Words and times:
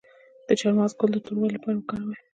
د 0.47 0.49
چارمغز 0.59 0.91
ګل 0.99 1.09
د 1.13 1.17
توروالي 1.25 1.51
لپاره 1.57 1.75
وکاروئ 1.77 2.17